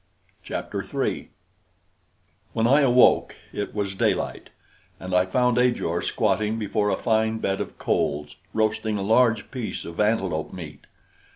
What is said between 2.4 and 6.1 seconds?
When I awoke, it was daylight, and I found Ajor